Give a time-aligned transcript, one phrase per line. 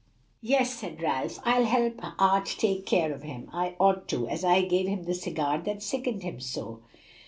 [0.41, 3.51] "Yes," said Ralph, "I'll help Art take care of him.
[3.53, 6.79] I ought to, as I gave him the cigar that sickened him so."